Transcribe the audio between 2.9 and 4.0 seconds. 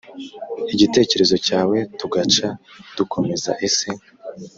dukomeza ese